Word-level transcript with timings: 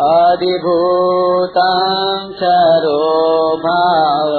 अधिभूतं 0.00 2.32
चरो 2.32 3.56
भाव 3.56 4.30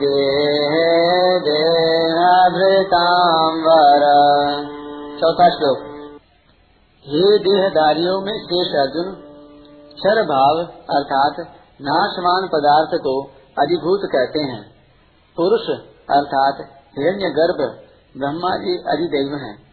देहे 0.00 1.40
देहभृतां 1.40 3.66
वर। 3.66 4.02
चौथा 5.20 5.50
श्लोक। 5.50 5.78
हे 7.06 7.38
देहधारियों 7.38 8.20
में 8.20 8.32
शेष 8.32 8.74
अर्जुन 8.74 9.16
क्षर 9.94 10.22
भाव 10.22 10.66
अर्थात 10.96 11.34
नाशमान 11.82 12.46
पदार्थ 12.46 13.02
को 13.02 13.30
अधिभूत 13.58 14.00
कहते 14.04 14.40
हैं। 14.40 14.70
पुरुष 15.36 15.78
अर्थात 16.10 16.54
हिरण्य 16.98 17.30
गर्भ 17.30 17.78
ब्रह्मा 18.16 18.56
जी 18.56 18.76
अधिदेव 18.78 19.36
हैं। 19.36 19.68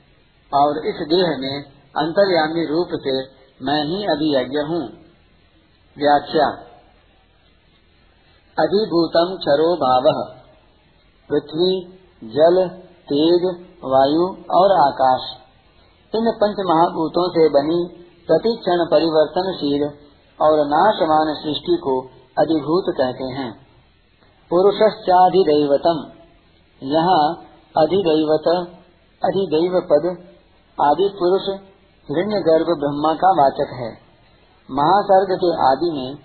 और 0.54 0.78
इस 0.78 0.96
देह 0.96 1.38
में 1.40 1.64
अंतर्यामी 1.98 2.66
रूप 2.66 2.88
से 2.94 3.22
मैं 3.62 3.84
ही 3.84 4.06
अभियज्ञ 4.06 4.58
हूँ। 4.58 4.90
व्याख्या। 5.98 6.48
अधिभूतम 8.60 9.38
क्षरो 9.38 9.76
भाव। 9.76 10.36
पृथ्वी, 11.30 12.00
जल, 12.24 12.68
तेज, 12.80 13.66
वायु 13.84 14.28
और 14.52 14.72
आकाश। 14.88 15.22
इन 16.16 16.32
पंच 16.32 16.56
महाभूतों 16.60 17.30
से 17.30 17.50
बनी 17.50 18.06
प्रति 18.28 18.50
क्षण 18.50 18.86
परिवर्तनशील 18.92 19.84
और 20.42 20.68
नाशमान 20.68 21.34
सृष्टि 21.34 21.78
को 21.84 22.02
अधिभूत 22.40 22.96
कहते 22.98 23.24
हैं। 23.24 23.65
पुरुषाधिदैवतम 24.52 26.00
यहाँ 26.82 27.22
अधिदैवत 27.78 28.48
अधिदैव 29.22 29.80
पद 29.92 30.06
आदि 30.82 31.08
पुरुष 31.20 31.48
हिरण्य 32.10 32.42
गर्भ 32.42 32.70
ब्रह्मा 32.80 33.14
का 33.14 33.32
वाचक 33.32 33.74
है। 33.74 33.90
महासर्ग 34.72 35.34
के 35.36 35.52
आदि 35.68 35.92
में 35.92 36.16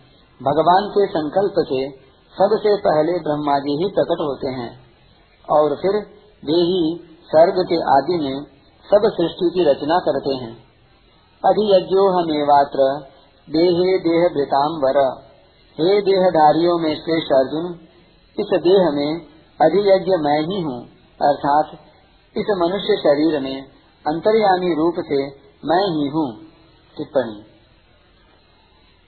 भगवान 0.40 0.88
के 0.88 1.06
संकल्प 1.06 1.54
से 1.58 1.80
सबसे 2.34 2.76
पहले 2.76 3.18
ब्रह्मा 3.18 3.58
जी 3.58 3.76
ही 3.76 3.90
प्रकट 3.90 4.20
होते 4.20 4.48
हैं। 4.48 4.70
और 5.50 5.76
फिर 5.76 5.98
वे 6.44 6.60
ही 6.62 6.82
सर्ग 7.24 7.64
के 7.68 7.82
आदि 7.96 8.18
में 8.24 8.42
सब 8.84 9.10
सृष्टि 9.10 9.50
की 9.54 9.70
रचना 9.70 9.98
करते 9.98 10.34
हैं। 10.34 10.52
अधियज्ञो 11.44 12.08
हमेवात्र 12.20 12.94
देहे 13.48 13.98
देह 13.98 14.28
भृताम 14.28 14.80
वर 14.80 14.98
हे 15.78 16.02
देहधारियों 16.02 16.78
में 16.78 16.94
श्रेष्ठ 16.94 17.32
अर्जुन 17.32 17.89
इस 18.36 18.50
देह 18.62 18.90
में 18.90 19.10
अधियज्ञ 19.60 20.16
मैं 20.20 20.38
ही 20.42 20.60
हूँ, 20.62 20.80
अर्थात 21.20 21.72
इस 22.36 22.50
मनुष्य 22.58 22.96
शरीर 22.98 23.38
में 23.40 23.56
अंतर्यामी 24.04 24.74
रूप 24.74 25.00
से 25.06 25.20
मैं 25.64 25.84
ही 25.88 26.08
हूँ, 26.08 26.28
टिप्पणी। 26.94 27.38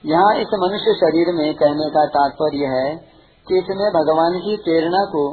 यहाँ 0.03 0.33
इस 0.37 0.53
मनुष्य 0.59 0.93
शरीर 0.95 1.31
में 1.33 1.47
कहने 1.55 1.89
का 1.89 2.05
तात्पर्य 2.15 2.69
है 2.69 2.89
कि 3.47 3.59
इसमें 3.59 3.87
भगवान 3.93 4.37
की 4.39 4.55
प्रेरणा 4.63 5.03
को 5.07 5.23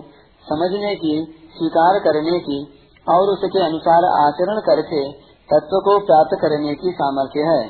समझने 0.45 0.95
की, 0.95 1.15
स्वीकार 1.55 1.99
करने 1.99 2.39
की 2.41 2.59
और 3.07 3.33
उसके 3.33 3.65
अनुसार 3.65 4.07
आचरण 4.13 4.61
करके 4.61 5.03
तत्व 5.49 5.77
को 5.81 5.99
प्राप्त 6.07 6.37
करने 6.41 6.75
की 6.75 6.93
सामर्थ्य 6.95 7.45
है। 7.47 7.63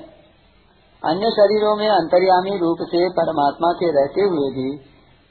अन्य 1.03 1.31
शरीरों 1.33 1.75
में 1.77 1.89
अंतर्यामी 1.89 2.57
रूप 2.59 2.87
से 2.89 3.03
परमात्मा 3.13 3.73
के 3.75 3.91
रहते 3.93 4.27
हुए 4.27 4.49
भी 4.53 4.69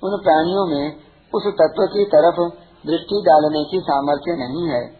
उन 0.03 0.21
प्राणियों 0.23 0.65
में 0.65 0.95
उस 1.35 1.43
तत्व 1.47 1.85
की 1.85 2.05
तरफ़ 2.05 2.55
दृष्टि 2.87 3.23
डालने 3.25 3.63
की 3.71 3.79
सामर्थ्य 3.79 4.31
नहीं 4.31 4.67
है। 4.67 4.99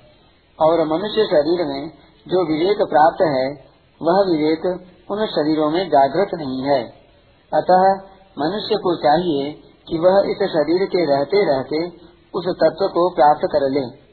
और 0.62 0.88
मनुष्य 0.88 1.26
शरीर 1.26 1.68
में 1.68 1.90
जो 2.28 2.46
विवेक 2.48 2.78
प्राप्त 2.78 3.22
है, 3.22 3.70
वह 4.02 4.32
विवेक 4.32 4.66
उन 5.12 5.26
शरीरों 5.26 5.70
में 5.72 5.88
जागृत 5.88 6.30
नहीं 6.34 6.64
है। 6.64 6.84
अतः 7.54 7.94
मनुष्य 8.40 8.76
को 8.76 8.96
चाहिए 8.96 9.52
कि 9.88 10.00
वह 10.00 10.24
इस 10.26 10.50
शरीर 10.50 10.86
के 10.86 11.06
रहते 11.06 11.46
रहते 11.46 11.88
उस 12.34 12.46
तत्व 12.48 12.88
को 12.88 13.16
प्राप्त 13.16 13.42
कर 13.44 13.70
ले। 13.70 14.10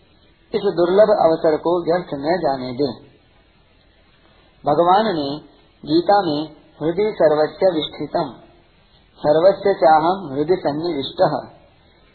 इस 0.54 0.62
दुर्लभ 0.64 1.08
अवसर 1.10 1.56
को 1.56 1.84
व्यर्थ 1.84 2.06
न 2.14 2.38
जाने 2.40 2.72
दे। 2.72 3.16
भगवान 4.66 5.04
ने 5.06 5.36
गीता 5.84 6.22
में 6.22 6.48
हृदय 6.82 7.12
सर्वस्व 7.12 7.74
विष्ठितम 7.74 8.45
सर्वस्व 9.18 9.68
चाहम 9.72 10.18
हृदय 10.32 10.56
सन्निविष्ट। 10.56 11.20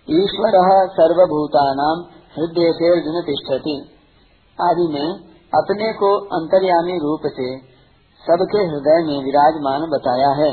ईश्वर 0.09 0.55
सर्वभूतानाम 0.87 2.01
हृदय 2.35 2.71
से 2.71 2.89
अर्जुन 2.89 3.21
तिष्ठति। 3.21 3.73
आदि 4.61 4.87
में 4.93 5.07
अपने 5.53 5.93
को 5.93 6.09
अंतर्यामी 6.17 6.97
रूप 6.97 7.19
से 7.25 7.47
सबके 8.21 8.57
हृदय 8.57 8.99
में 9.07 9.23
विराजमान 9.23 9.81
बताया 9.81 10.29
है। 10.29 10.51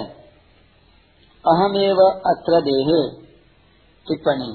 अहमेव 1.44 2.00
अत्र 2.26 2.60
देहे। 2.60 3.02
टिप्पणी। 4.06 4.50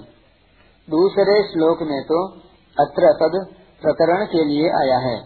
दूसरे 0.88 1.36
श्लोक 1.44 1.78
में 1.82 2.02
तो 2.04 2.28
अत्र 2.78 3.12
पद 3.22 3.48
प्रकरण 3.82 4.26
के 4.26 4.44
लिए 4.44 4.70
आया 4.70 4.98
है 4.98 5.18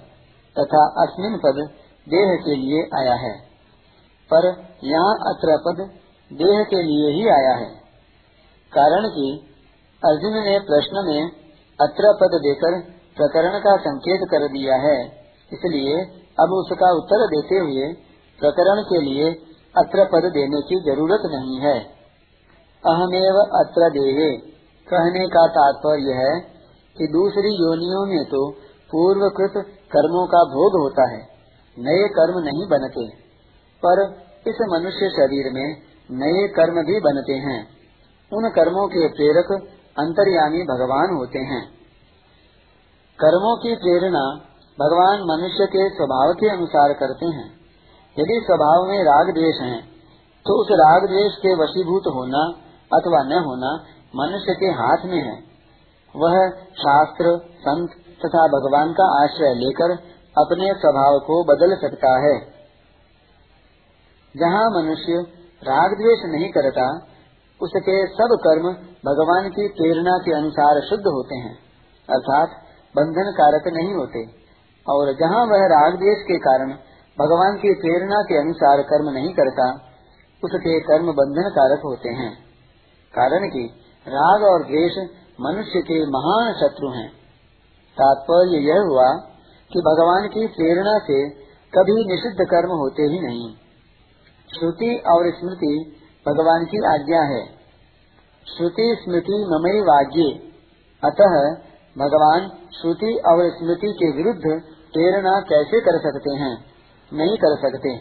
तथा 0.56 0.84
अस्मिन 1.04 1.38
पद 1.38 1.64
देह 2.08 2.36
के 2.46 2.56
लिए 2.56 2.84
आया 3.00 3.14
है। 3.14 3.34
पर 4.34 4.46
यहाँ 4.84 5.16
अत्र 5.16 5.58
पद 5.68 5.97
देह 6.32 6.64
के 6.66 6.82
लिए 6.84 7.12
ही 7.14 7.28
आया 7.32 7.54
है। 7.56 7.70
कारण 8.74 9.08
कि 9.10 9.28
अर्जुन 10.02 10.34
ने 10.46 10.58
प्रश्न 10.66 11.04
में 11.08 11.30
अत्र 11.80 12.14
पद 12.16 12.34
देकर 12.42 12.80
प्रकरण 13.18 13.60
का 13.60 13.76
संकेत 13.84 14.26
कर 14.32 14.48
दिया 14.50 14.76
है। 14.82 14.98
इसलिए 15.52 16.02
अब 16.38 16.54
उसका 16.54 16.90
उत्तर 16.96 17.26
देते 17.28 17.60
हुए 17.60 17.88
प्रकरण 18.40 18.82
के 18.84 19.02
लिए 19.02 19.30
अत्र 19.76 20.06
पद 20.06 20.28
देने 20.34 20.62
की 20.64 20.80
ज़रूरत 20.84 21.26
नहीं 21.32 21.58
है। 21.62 21.78
अहमेव 22.84 23.40
अत्र 23.60 23.90
देहे। 23.92 24.30
कहने 24.88 25.26
का 25.30 25.48
तात्पर्य 25.54 26.14
है 26.16 26.36
कि 26.96 27.08
दूसरी 27.08 27.50
योनियों 27.56 28.06
में 28.08 28.24
तो 28.26 28.44
पूर्वकृत 28.90 29.58
कर्मों 29.92 30.26
का 30.28 30.44
भोग 30.52 30.78
होता 30.82 31.08
है, 31.10 31.20
नए 31.78 32.08
कर्म 32.14 32.38
नहीं 32.44 32.68
बनते। 32.70 33.04
पर 33.84 34.02
इस 34.46 34.62
मनुष्य 34.72 35.10
शरीर 35.12 35.52
में 35.54 35.68
नए 36.10 36.48
कर्म 36.48 36.82
भी 36.84 37.00
बनते 37.00 37.34
हैं। 37.44 37.60
उन 38.32 38.50
कर्मों 38.50 38.88
के 38.88 39.08
प्रेरक 39.10 39.52
अंतर्यामी 39.98 40.64
भगवान 40.64 41.16
होते 41.16 41.40
हैं। 41.46 41.64
कर्मों 43.20 43.56
की 43.58 43.76
प्रेरणा 43.76 44.24
भगवान 44.78 45.24
मनुष्य 45.24 45.66
के 45.66 45.90
स्वभाव 45.90 46.34
के 46.34 46.50
अनुसार 46.50 46.94
करते 46.94 47.26
हैं। 47.28 47.48
यदि 48.18 48.40
स्वभाव 48.46 48.86
में 48.88 49.00
राग 49.04 49.32
द्वेष 49.34 49.62
है 49.62 49.80
तो 50.46 50.56
उस 50.62 50.68
राग 50.72 51.06
द्वेष 51.08 51.34
के 51.36 51.54
वशीभूत 51.56 52.06
होना 52.16 52.44
अथवा 52.94 53.22
न 53.24 53.40
होना 53.46 53.72
मनुष्य 54.16 54.54
के 54.54 54.70
हाथ 54.74 55.06
में 55.06 55.22
है। 55.22 55.38
वह 56.16 56.36
शास्त्र, 56.76 57.34
संत 57.60 57.90
तथा 58.22 58.44
भगवान 58.48 58.94
का 58.94 59.08
आश्रय 59.24 59.54
लेकर 59.56 59.92
अपने 60.38 60.70
स्वभाव 60.74 61.18
को 61.20 61.36
बदल 61.44 61.76
सकता 61.76 62.14
है। 62.20 62.36
जहाँ 64.36 64.70
मनुष्य 64.72 65.20
राग 65.64 65.92
द्वेष 65.92 66.20
नहीं 66.26 66.52
करता, 66.52 67.00
उसके 67.62 68.08
सब 68.08 68.38
कर्म 68.48 68.64
भगवान 69.06 69.50
की 69.50 69.68
प्रेरणा 69.68 70.18
के 70.18 70.34
अनुसार 70.34 70.82
शुद्ध 70.90 71.08
होते 71.08 71.36
हैं। 71.36 71.56
अर्थात 72.10 72.50
बंधन 72.96 73.32
कारक 73.32 73.64
नहीं 73.68 73.94
होते। 73.94 74.48
और 74.90 75.14
जहाँ 75.14 75.46
वह 75.46 75.66
राग 75.66 75.94
द्वेष 75.94 76.18
के 76.24 76.38
कारण 76.38 76.70
भगवान 77.20 77.58
की 77.58 77.74
प्रेरणा 77.74 78.22
के 78.22 78.38
अनुसार 78.38 78.82
कर्म 78.82 79.10
नहीं 79.10 79.34
करता, 79.34 79.72
उसके 80.44 80.80
कर्म 80.80 81.06
बंधन 81.06 81.50
कारक 81.50 81.82
होते 81.86 82.10
हैं। 82.10 82.34
कारण 83.14 83.50
कि 83.50 83.70
राग 84.08 84.44
और 84.44 84.64
द्वेष 84.64 84.92
मनुष्य 85.42 85.82
के 85.82 86.06
महान 86.06 86.54
शत्रु 86.54 86.90
हैं। 86.90 87.10
तात्पर्य 88.02 88.58
यह 88.58 88.82
हुआ 88.82 89.12
कि 89.74 89.80
भगवान 89.80 90.28
की 90.28 90.48
प्रेरणा 90.48 90.98
से 90.98 91.30
कभी 91.76 92.06
निषिद्ध 92.08 92.38
कर्म 92.42 92.70
होते 92.70 93.04
ही 93.04 93.20
नहीं। 93.20 93.56
श्रुति 94.56 94.92
और 95.08 95.32
स्मृति 95.32 95.74
भगवान 96.28 96.66
की 96.66 96.78
आज्ञा 96.86 97.22
है। 97.22 97.46
श्रुति, 98.48 98.86
स्मृति, 99.04 99.38
ममई 99.52 99.82
वाज्य 99.82 100.24
अतः 101.04 101.34
भगवान 101.98 102.48
श्रुति 102.82 103.12
और 103.26 103.42
स्मृति 103.50 103.92
के 103.92 104.12
विरुद्ध 104.18 104.62
प्रेरणा 104.94 105.40
कैसे 105.40 105.80
कर 105.82 105.98
सकते 106.00 106.34
हैं? 106.34 106.54
नहीं 107.14 107.38
कर 107.38 107.56
सकते। 107.58 107.96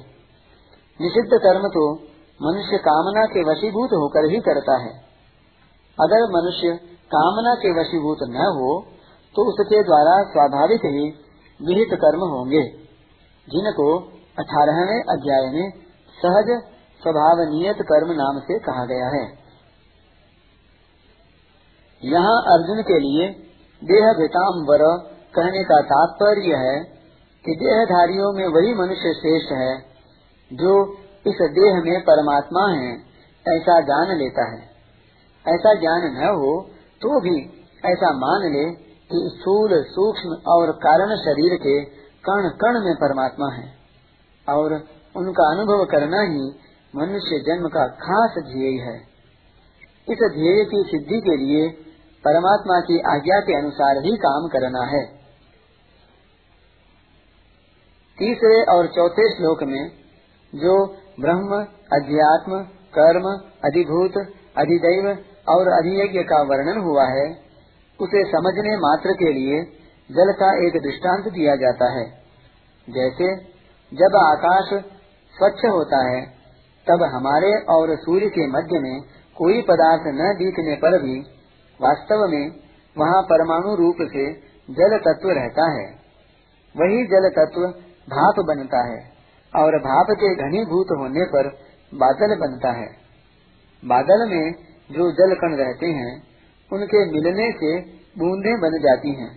निषिद्ध 1.01 1.31
कर्म 1.43 1.69
तो 1.69 1.95
मनुष्य 2.41 2.79
कामना 2.79 3.25
के 3.25 3.43
वशीभूत 3.43 3.93
होकर 3.93 4.31
ही 4.31 4.41
करता 4.41 4.77
है। 4.79 4.93
अगर 5.99 6.23
मनुष्य 6.37 6.77
कामना 7.15 7.55
के 7.55 7.73
वशीभूत 7.81 8.19
न 8.29 8.47
हो 8.57 8.71
तो 9.35 9.45
उसके 9.49 9.83
द्वारा 9.83 10.15
स्वाभाविक 10.23 10.85
ही 10.85 11.05
विहित 11.61 11.89
कर्म 11.95 12.21
होंगे। 12.21 12.63
जिनको 13.49 13.99
अठारहवें 14.39 15.01
अध्याय 15.15 15.51
में 15.53 15.86
सहज 16.19 16.51
स्वभाव 17.03 17.41
नियत 17.51 17.83
कर्म 17.83 18.13
नाम 18.13 18.39
से 18.41 18.59
कहा 18.61 18.85
गया 18.87 19.09
है। 19.11 19.25
यहाँ 22.03 22.37
अर्जुन 22.53 22.83
के 22.83 22.99
लिए 23.01 23.29
देह 23.83 24.07
वर 24.65 24.85
कहने 25.35 25.63
का 25.65 25.81
तात्पर्य 25.87 26.57
है 26.59 26.77
कि 27.45 27.55
देहधारियों 27.57 28.31
में 28.33 28.47
वही 28.51 28.75
मनुष्य 28.75 29.13
श्रेष्ठ 29.15 29.53
है, 29.53 29.75
जो 30.51 30.73
इस 31.27 31.43
देह 31.53 31.81
में 31.85 32.01
परमात्मा 32.03 32.65
है, 32.71 32.91
ऐसा 33.47 33.81
जान 33.83 34.17
लेता 34.19 34.47
है। 34.51 34.61
ऐसा 35.45 35.75
ज्ञान 35.75 36.07
न 36.15 36.29
हो 36.35 36.53
तो 37.03 37.21
भी 37.21 37.37
ऐसा 37.85 38.11
मान 38.17 38.45
ले 38.53 38.65
कि 39.11 39.19
स्थूल, 39.33 39.73
सूक्ष्म 39.89 40.37
और 40.53 40.71
कारण 40.83 41.15
शरीर 41.17 41.57
के 41.57 41.75
कण 42.25 42.49
कण 42.59 42.79
में 42.81 42.95
परमात्मा 42.97 43.49
है। 43.53 43.67
और 44.47 44.75
उनका 45.17 45.53
अनुभव 45.53 45.85
करना 45.85 46.23
ही 46.23 46.55
मनुष्य 46.97 47.45
जन्म 47.47 47.69
का 47.69 47.87
खास 47.87 48.35
ध्येय 48.39 48.81
है। 48.81 48.97
इस 50.09 50.31
ध्येय 50.35 50.65
की 50.65 50.85
सिद्धि 50.91 51.21
के 51.21 51.37
लिए 51.37 51.69
परमात्मा 52.25 52.81
की 52.81 52.99
आज्ञा 52.99 53.41
के 53.41 53.59
अनुसार 53.59 54.05
ही 54.05 54.17
काम 54.17 54.49
करना 54.49 54.85
है। 54.85 55.07
तीसरे 58.19 58.63
और 58.63 58.87
चौथे 58.87 59.37
श्लोक 59.37 59.63
में 59.63 59.91
जो 60.55 60.87
ब्रह्म, 61.21 61.67
अध्यात्म, 61.93 62.63
कर्म, 62.99 63.49
अधिभूत, 63.65 64.13
अधिदैव 64.57 65.19
और 65.49 65.69
अधियज्ञ 65.69 66.19
का 66.19 66.43
वर्णन 66.43 66.81
हुआ 66.81 67.05
है, 67.05 67.33
उसे 68.01 68.25
समझने 68.25 68.77
मात्र 68.77 69.13
के 69.13 69.33
लिए 69.33 69.63
जल 70.13 70.33
का 70.33 70.67
एक 70.67 70.83
दृष्टांत 70.83 71.25
दिया 71.25 71.57
जाता 71.57 71.93
है। 71.93 72.11
जैसे, 72.91 73.37
जब 73.95 74.17
आकाश 74.17 74.96
स्वच्छ 75.39 75.65
होता 75.65 75.99
है, 76.11 76.27
तब 76.87 77.03
हमारे 77.03 77.53
और 77.69 77.97
सूर्य 77.97 78.27
के 78.27 78.47
मध्य 78.47 78.79
में 78.81 79.01
कोई 79.37 79.63
पदार्थ 79.63 80.03
न 80.07 80.35
दिखने 80.39 80.77
पर 80.77 81.03
भी 81.03 81.19
वास्तव 81.81 82.29
में 82.29 82.51
वहाँ 82.97 83.23
परमाणु 83.23 83.75
रूप 83.75 83.97
से 84.01 84.33
जल 84.71 84.99
तत्व 84.99 85.31
रहता 85.31 85.73
है। 85.73 85.87
वही 86.75 87.07
जल 87.07 87.29
तत्व 87.29 87.61
भाप 88.09 88.35
बनता 88.47 88.93
है 88.93 88.99
और 89.55 89.79
भाप 89.79 90.07
के 90.11 90.35
घनीभूत 90.35 90.87
होने 90.99 91.25
पर 91.25 91.49
बादल 91.95 92.35
बनता 92.41 92.71
है। 92.71 92.89
बादल 93.85 94.31
में 94.31 94.53
जो 94.93 95.11
जल 95.13 95.35
कण 95.35 95.55
रहते 95.55 95.87
हैं, 95.87 96.23
उनके 96.73 97.05
मिलने 97.13 97.51
से 97.53 97.81
बूंदे 98.19 98.57
बन 98.57 98.79
जाती 98.79 99.11
हैं। 99.11 99.31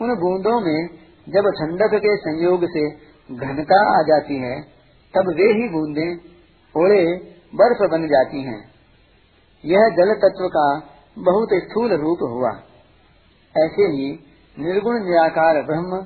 उन 0.00 0.14
बूंदों 0.14 0.60
में 0.60 0.88
जब 1.28 1.50
ठंडक 1.50 1.94
के 1.94 2.16
संयोग 2.16 2.64
से 2.64 2.90
घनता 3.34 3.98
आ 3.98 4.02
जाती 4.02 4.38
है 4.38 4.81
तब 5.14 5.34
वे 5.36 5.44
ही 5.44 5.68
बूंदे, 5.68 6.14
ओले, 6.76 7.16
बर्फ़ 7.54 7.90
बन 7.90 8.06
जाती 8.06 8.42
हैं। 8.42 8.70
यह 9.64 9.88
जल 9.88 10.14
तत्व 10.14 10.48
का 10.48 10.82
बहुत 11.18 11.48
स्थूल 11.54 11.92
रूप 11.92 12.18
हुआ। 12.22 12.50
ऐसे 13.64 13.82
ही 13.82 14.26
निर्गुण 14.58 15.04
निराकार 15.04 15.62
ब्रह्म 15.62 16.02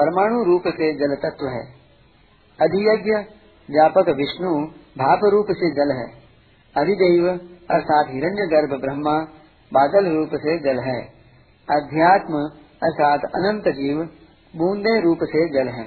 परमाणु 0.00 0.44
रूप 0.44 0.62
से 0.66 0.94
जल 0.94 1.14
तत्व 1.14 1.46
है। 1.46 1.66
अधियज्ञ, 2.60 3.12
व्यापक 3.70 4.08
विष्णु, 4.08 4.64
भाप 4.98 5.20
रूप 5.24 5.46
से 5.50 5.70
जल 5.70 5.92
है। 5.96 6.06
अधिदेव, 6.76 7.28
अर्थात 7.70 8.06
हिरण्य 8.08 8.46
गर्भ 8.46 8.80
ब्रह्मा, 8.80 9.20
बादल 9.72 10.16
रूप 10.16 10.28
से 10.28 10.58
जल 10.58 10.80
है। 10.80 11.02
अध्यात्म, 11.70 12.34
अर्थात 12.82 13.20
अनंत 13.24 13.68
जीव, 13.68 14.08
बूंदे 14.56 15.00
रूप 15.00 15.18
से 15.22 15.48
जल 15.48 15.68
है। 15.68 15.84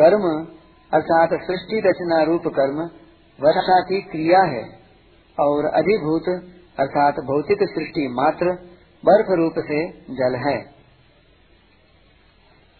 कर्म 0.00 0.46
अर्थात 0.92 1.28
सृष्टि 1.32 1.80
रचना 1.80 2.22
रूप 2.22 2.46
कर्म 2.46 2.80
वर्षा 3.38 3.80
की 3.80 4.00
क्रिया 4.02 4.40
है 4.42 4.62
और 5.38 5.64
अधिभूत 5.64 6.28
अर्थात 6.78 7.14
भौतिक 7.14 7.58
सृष्टि 7.62 8.08
मात्र 8.08 8.52
बर्फ़ 9.04 9.32
रूप 9.32 9.54
से 9.58 9.78
जल 10.14 10.36
है। 10.36 10.58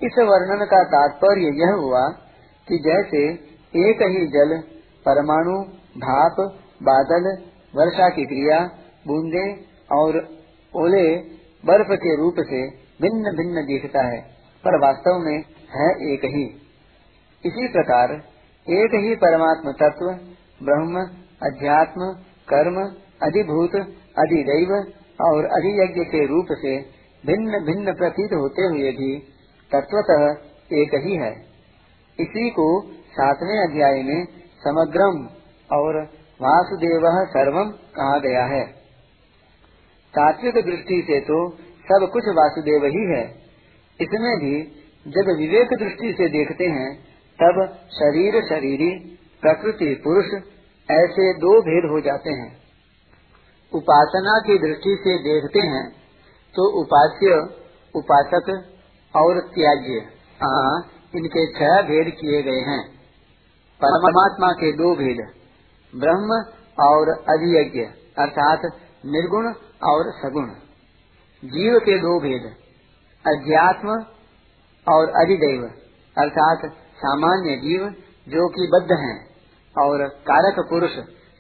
इस 0.00 0.19
वर्णन 0.19 0.64
का 0.64 0.82
तात्पर्य 0.85 1.50
यह 1.55 1.75
हुआ 1.75 2.09
कि 2.69 2.79
जैसे 2.79 3.23
एक 3.81 4.03
ही 4.03 4.26
जल 4.26 4.61
परमाणु, 5.06 5.59
भाप, 5.99 6.37
बादल, 6.82 7.29
वर्षा 7.75 8.09
की 8.09 8.25
क्रिया, 8.25 8.59
बूंदे 9.06 9.47
और 9.93 10.19
ओले 10.75 11.17
बर्फ़ 11.64 11.93
के 11.93 12.17
रूप 12.17 12.35
से 12.38 12.69
भिन्न 13.03 13.37
भिन्न 13.37 13.64
दिखता 13.67 14.06
है, 14.06 14.20
पर 14.64 14.79
वास्तव 14.79 15.19
में 15.19 15.38
है 15.70 15.88
एक 16.12 16.25
ही। 16.25 16.62
इसी 17.44 17.68
प्रकार 17.68 18.12
एक 18.66 18.94
ही 18.94 19.14
परमात्म 19.14 19.72
तत्व, 19.72 20.06
ब्रह्म, 20.64 21.00
अध्यात्म, 21.42 22.12
कर्म, 22.48 22.76
अधिभूत, 23.22 23.74
अधिदैव 24.18 24.74
और 25.20 25.44
अधियज्ञ 25.44 26.04
के 26.04 26.26
रूप 26.26 26.46
से 26.52 26.76
भिन्न 27.26 27.64
भिन्न 27.64 27.94
प्रतीत 27.94 28.32
होते 28.32 28.62
हुए 28.62 28.92
भी 28.92 29.18
तत्वतः 29.70 30.24
एक 30.76 30.94
ही 30.94 31.16
है। 31.16 31.32
इसी 32.18 32.50
को 32.50 32.82
सातवें 32.90 33.58
अध्याय 33.68 34.02
में 34.02 34.24
समग्रम 34.58 35.28
और 35.70 36.02
वासुदेव 36.40 37.02
सर्वम 37.26 37.70
कहा 37.70 38.18
गया 38.18 38.44
है। 38.44 38.64
तात्विक 40.14 40.54
दृष्टि 40.54 41.02
से 41.06 41.20
तो 41.20 41.50
सब 41.84 42.10
कुछ 42.12 42.24
वासुदेव 42.28 42.84
ही 42.84 43.04
है। 43.16 43.24
इसमें 44.00 44.36
भी 44.38 44.62
जब 45.06 45.30
विवेक 45.38 45.68
दृष्टि 45.78 46.12
से 46.12 46.28
देखते 46.28 46.64
हैं 46.64 47.12
तब 47.42 47.56
शरीर 47.92 48.40
शरीरी, 48.44 48.90
प्रकृति 49.42 49.94
पुरुष 50.04 50.26
ऐसे 50.88 51.32
दो 51.36 51.52
भेद 51.62 51.88
हो 51.90 52.00
जाते 52.00 52.30
हैं। 52.32 52.50
उपासना 53.72 54.38
की 54.38 54.58
दृष्टि 54.58 54.96
से 55.00 55.16
देखते 55.20 55.60
हैं 55.68 55.84
तो 56.54 56.66
उपास्य, 56.80 57.36
उपासक 57.94 58.50
और 59.14 59.40
त्याज्य 59.54 59.94
इनके 61.14 61.46
छह 61.52 61.80
भेद 61.82 62.12
किए 62.20 62.42
गए 62.42 62.60
हैं। 62.66 62.80
परमात्मा 63.80 64.50
के 64.52 64.72
दो 64.72 64.94
भेद, 64.96 65.22
ब्रह्म 65.92 66.38
और 66.78 67.10
अधियज्ञ 67.28 67.80
अर्थात 68.18 68.66
निर्गुण 69.06 69.48
और 69.84 70.12
सगुण। 70.16 70.46
जीव 71.42 71.78
के 71.80 71.98
दो 71.98 72.18
भेद 72.20 72.44
अध्यात्म 73.24 73.96
और 74.86 75.10
अधिदेव, 75.22 75.64
अर्थात 76.16 76.70
सामान्य 77.02 77.56
जीव 77.56 77.88
जो 78.28 78.49
कि 78.49 78.70
बद्ध 78.75 78.93
हैं 78.93 79.26
और 79.78 80.08
कारक 80.08 80.66
पुरुष 80.70 80.90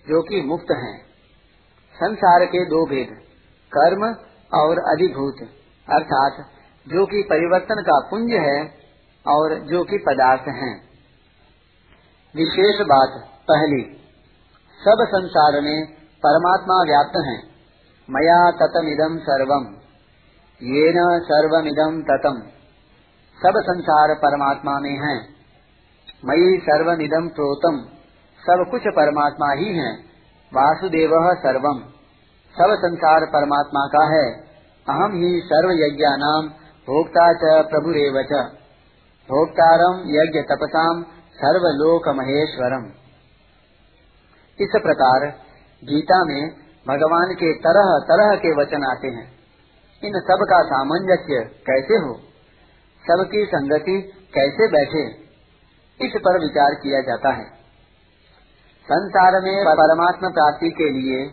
जो 0.08 0.22
कि 0.22 0.42
मुक्त 0.42 0.70
हैं। 0.70 1.02
संसार 1.94 2.44
के 2.44 2.64
दो 2.64 2.86
भेद, 2.86 3.08
कर्म 3.76 4.04
और 4.58 4.78
अधिभूत, 4.78 5.36
अर्थात 5.90 6.32
जो 6.88 7.06
कि 7.06 7.22
परिवर्तन 7.22 7.82
का 7.82 8.08
पुंज 8.10 8.32
है 8.32 8.74
और 9.26 9.58
जो 9.58 9.84
कि 9.84 9.98
पदार्थ 9.98 10.40
हैं। 10.40 10.88
विशेष 12.36 12.80
बात, 12.80 13.28
पहली, 13.50 13.82
सब 14.78 15.06
संसार 15.08 15.60
में 15.60 15.86
परमात्मा 16.26 16.82
व्याप्त 16.82 17.16
है। 17.16 17.52
मया 18.10 18.50
ततमिदम 18.50 19.18
सर्वम 19.18 19.74
ये 20.62 20.92
न 20.96 21.20
सर्वमिदम 21.24 22.02
ततम। 22.02 22.42
सब 23.38 23.52
संसार 23.56 24.14
परमात्मा 24.14 24.78
में 24.78 24.96
है। 25.08 25.31
मई 26.24 26.58
सर्वमिदम 26.58 27.28
प्रोतम। 27.28 27.84
सब 28.40 28.66
कुछ 28.70 28.80
परमात्मा 28.80 29.52
ही 29.52 29.78
है। 29.78 29.92
वासुदेव 30.54 31.10
सर्वम। 31.14 31.78
सब 32.52 32.76
संसार 32.78 33.20
परमात्मा 33.26 33.86
का 33.86 34.04
है। 34.14 34.32
अहम 34.88 35.12
ही 35.12 35.40
सर्व 35.44 35.70
यज्ञा 35.70 36.16
नाम 36.16 36.48
भोक्ता 36.86 37.32
च 37.32 37.66
प्रभुरेव 37.66 38.22
च। 38.22 38.44
भोक्तारम 39.28 40.02
यज्ञ 40.06 40.40
तपसाम 40.40 41.02
सर्वलोक 41.34 42.08
महेश्वरम 42.08 42.84
इस 44.60 44.70
प्रकार 44.82 45.26
गीता 45.84 46.24
में 46.24 46.50
भगवान 46.88 47.34
के 47.34 47.54
तरह 47.54 47.98
तरह 48.04 48.36
के 48.36 48.62
वचन 48.62 48.96
आते 48.96 49.08
हैं। 49.08 49.32
इन 50.04 50.12
सब 50.20 50.46
का 50.50 50.62
सामंजस्य 50.62 51.40
कैसे 51.66 51.94
हो? 51.94 52.14
सबकी 53.10 53.44
संगति 53.44 54.12
कैसे 54.34 54.68
बैठे? 54.68 55.31
इस 56.06 56.12
पर 56.16 56.38
विचार 56.40 56.74
किया 56.74 57.00
जाता 57.00 57.32
है। 57.32 57.44
संसार 58.86 59.32
में 59.40 59.64
परमात्मा 59.64 60.28
प्राप्ति 60.28 60.70
के 60.70 60.90
लिए, 60.90 61.24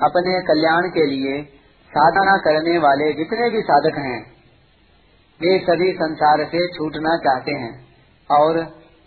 अपने 0.00 0.40
कल्याण 0.42 0.88
के 0.88 1.06
लिए 1.06 1.42
साधना 1.90 2.36
करने 2.36 2.78
वाले 2.78 3.12
जितने 3.12 3.50
भी 3.50 3.62
साधक 3.62 3.98
हैं, 3.98 4.20
वे 5.40 5.58
सभी 5.58 5.92
संसार 5.92 6.44
से 6.44 6.66
छूटना 6.68 7.16
चाहते 7.16 7.52
हैं 7.52 7.72
और 8.30 8.64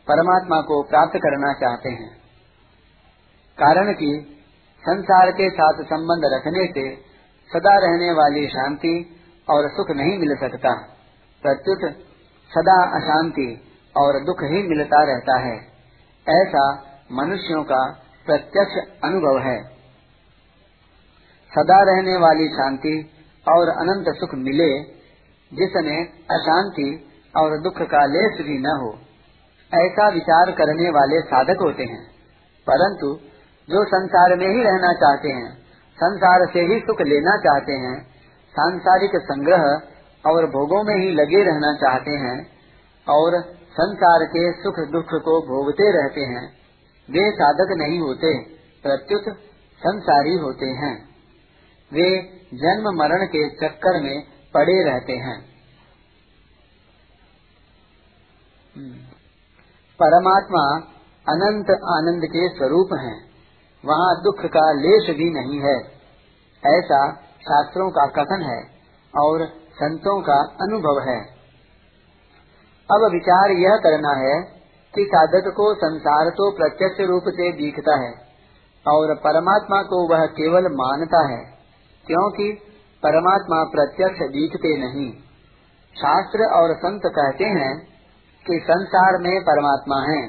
परमात्मा 0.08 0.62
को 0.62 0.84
प्राप्त 0.84 1.18
करना 1.18 1.54
चाहते 1.54 1.90
हैं। 1.90 2.10
कारण 3.58 3.94
कि 3.94 4.12
संसार 4.84 5.32
के 5.32 5.50
साथ 5.50 5.84
संबंध 5.84 6.22
रखने 6.26 6.66
से 6.68 6.96
सदा 7.52 7.76
रहने 7.76 8.12
वाली 8.12 8.48
शांति 8.48 8.96
और 9.50 9.70
सुख 9.70 9.92
नहीं 9.92 10.18
मिल 10.20 10.36
सकता। 10.36 10.74
प्रत्युत 11.44 11.92
सदा 12.52 12.78
अशांति 12.98 13.48
और 13.98 14.24
दुख 14.24 14.44
ही 14.44 14.68
मिलता 14.68 15.04
रहता 15.04 15.40
है। 15.40 15.56
ऐसा 16.30 16.84
मनुष्यों 17.12 17.64
का 17.64 17.92
प्रत्यक्ष 18.26 19.02
अनुभव 19.04 19.40
है। 19.40 19.64
सदा 21.60 21.84
रहने 21.84 22.18
वाली 22.18 22.48
शांति 22.48 23.10
और 23.50 23.70
अनंत 23.70 24.16
सुख 24.18 24.30
मिले, 24.34 24.80
जिसमें 25.54 26.06
अशांति 26.32 27.10
और 27.38 27.62
दुख 27.62 27.82
का 27.82 28.06
लेस 28.06 28.38
भी 28.42 28.60
न 28.60 28.66
हो। 28.66 29.00
ऐसा 29.74 30.10
विचार 30.10 30.52
करने 30.52 30.90
वाले 30.90 31.20
साधक 31.20 31.62
होते 31.62 31.84
हैं। 31.84 32.08
परंतु 32.70 33.20
जो 33.70 33.86
संसार 33.86 34.38
में 34.38 34.48
ही 34.48 34.64
रहना 34.64 34.94
चाहते 34.94 35.30
हैं, 35.30 35.54
संसार 35.96 36.40
से 36.54 36.60
ही 36.60 36.80
सुख 36.80 37.02
लेना 37.02 37.38
चाहते 37.38 37.74
हैं, 37.74 38.04
सांसारिक 38.52 39.12
संग्रह 39.16 39.82
और 40.32 40.46
भोगों 40.46 40.84
में 40.84 40.96
ही 40.96 41.12
लगे 41.12 41.44
रहना 41.44 41.74
चाहते 41.74 42.12
हैं, 42.12 42.48
और 43.10 43.54
संसार 43.74 44.26
के 44.26 44.52
सुख 44.52 44.74
दुख 44.92 45.22
को 45.24 45.42
भोगते 45.42 46.04
रहते 46.04 46.22
हैं। 46.22 46.50
वे 47.12 47.32
साधक 47.32 47.68
नहीं 47.72 48.00
होते, 48.00 48.44
प्रत्युत 48.84 49.38
संसारी 49.80 50.34
होते 50.34 50.66
हैं। 50.66 51.10
वे 51.94 52.22
जन्म 52.54 52.98
मरण 52.98 53.26
के 53.26 53.50
चक्कर 53.50 54.04
में 54.04 54.24
पड़े 54.54 54.84
रहते 54.84 55.14
हैं। 55.14 55.42
परमात्मा 60.00 60.94
अनंत 61.30 61.70
आनंद 61.70 62.22
के 62.26 62.50
स्वरूप 62.50 62.90
हैं। 63.00 63.30
वहाँ 63.86 64.22
दुख 64.24 64.46
का 64.46 64.72
लेश 64.72 65.16
भी 65.18 65.30
नहीं 65.30 65.60
है। 65.60 65.78
ऐसा 66.78 67.16
शास्त्रों 67.22 67.92
का 67.92 68.06
कथन 68.06 68.42
है 68.42 68.64
और 69.22 69.48
संतों 69.72 70.22
का 70.22 70.56
अनुभव 70.62 71.10
है। 71.10 71.33
अब 72.90 73.04
विचार 73.12 73.52
यह 73.52 73.76
करना 73.76 74.12
है 74.20 74.34
कि 74.94 75.04
साधक 75.06 75.48
को 75.56 75.74
संसार 75.74 76.30
तो 76.30 76.52
प्रत्यक्ष 76.52 77.00
रूप 77.02 77.24
से 77.28 77.52
दिखता 77.52 77.96
है, 78.02 78.12
और 78.86 79.14
परमात्मा 79.16 79.82
को 79.82 80.00
वह 80.08 80.26
केवल 80.26 80.68
मानता 80.72 81.22
है, 81.28 81.40
क्योंकि 82.06 82.48
परमात्मा 83.04 83.64
प्रत्यक्ष 83.64 84.20
दिखते 84.32 84.78
नहीं। 84.78 85.12
शास्त्र 85.96 86.50
और 86.54 86.74
संत 86.76 87.02
कहते 87.06 87.44
हैं 87.44 87.72
कि 88.46 88.60
संसार 88.64 89.18
में 89.20 89.42
परमात्मा 89.42 90.00
है, 90.12 90.22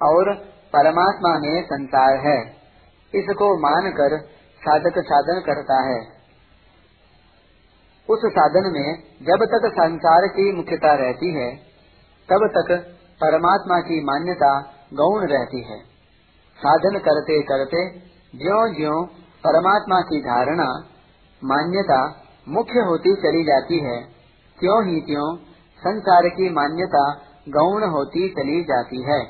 और 0.00 0.34
परमात्मा 0.72 1.38
में 1.38 1.62
संसार 1.64 2.16
है। 2.16 2.38
इसको 3.14 3.48
मानकर 3.58 4.16
साधक 4.62 4.98
साधन 4.98 5.40
करता 5.40 5.80
है। 5.88 5.98
उस 8.08 8.24
साधन 8.26 8.70
में 8.72 8.88
जब 9.22 9.44
तक 9.44 9.68
संसार 9.72 10.26
की 10.26 10.52
मुख्यता 10.52 10.94
रहती 10.94 11.32
है 11.34 11.71
तब 12.28 12.46
तक 12.56 12.70
परमात्मा 13.20 13.78
की 13.80 13.98
मान्यता 14.04 14.52
गौण 14.94 15.26
रहती 15.28 15.60
है। 15.62 15.78
साधन 16.60 16.98
करते 17.00 17.40
करते 17.42 17.82
ज्यो 18.34 18.60
ज्यो 18.74 19.02
परमात्मा 19.44 20.00
की 20.02 20.20
धारणा, 20.22 20.66
मान्यता 21.42 22.00
मुख्य 22.46 22.80
होती 22.80 23.14
चली 23.16 23.42
जाती 23.44 23.78
है 23.80 23.98
क्यों 24.58 24.78
ही 24.86 25.00
क्यों 25.02 25.28
संसार 25.82 26.28
की 26.30 26.48
मान्यता 26.52 27.04
गौण 27.48 27.84
होती 27.90 28.28
चली 28.30 28.62
जाती 28.64 29.02
है। 29.02 29.20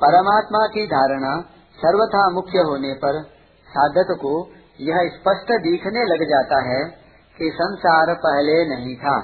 परमात्मा 0.00 0.66
की 0.68 0.86
धारणा 0.86 1.32
सर्वथा 1.78 2.22
मुख्य 2.30 2.62
होने 2.62 2.92
पर 2.94 3.22
साधक 3.68 4.12
को 4.20 4.34
यह 4.80 5.08
स्पष्ट 5.12 5.52
दिखने 5.62 6.04
लग 6.04 6.24
जाता 6.28 6.60
है 6.64 6.82
कि 7.38 7.50
संसार 7.54 8.14
पहले 8.22 8.56
नहीं 8.68 8.94
था, 8.96 9.16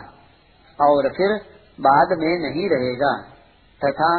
और 0.78 1.08
फिर 1.12 1.36
बाद 1.80 2.18
में 2.18 2.38
नहीं 2.38 2.68
रहेगा। 2.68 3.22
तथा 3.84 4.18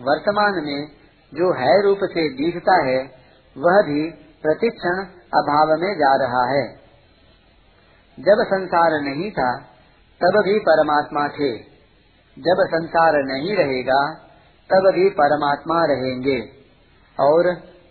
वर्तमान 0.00 0.64
में 0.64 0.88
जो 1.34 1.52
है 1.54 1.82
रूप 1.82 1.98
से 2.02 2.28
दिखता 2.28 2.74
है, 2.84 2.98
वह 3.58 3.82
भी 3.82 4.10
प्रतिक्षण 4.42 5.04
अभाव 5.34 5.80
में 5.80 5.94
जा 5.94 6.14
रहा 6.14 6.52
है। 6.52 6.68
जब 8.20 8.44
संसार 8.46 9.00
नहीं 9.00 9.30
था, 9.30 9.58
तब 10.22 10.42
भी 10.44 10.58
परमात्मा 10.58 11.28
थे। 11.28 11.58
जब 12.38 12.66
संसार 12.74 13.12
नहीं 13.14 13.56
रहेगा, 13.56 14.14
तब 14.72 14.92
भी 14.94 15.10
परमात्मा 15.10 15.84
रहेंगे। 15.84 16.48
और 17.20 17.46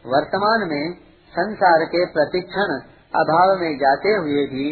वर्तमान 0.05 0.70
में 0.70 0.93
संसार 1.39 1.86
के 1.86 2.05
प्रतिक्षण 2.05 2.79
अभाव 3.15 3.62
में 3.62 3.77
जाते 3.77 4.10
हुए 4.10 4.46
भी 4.46 4.72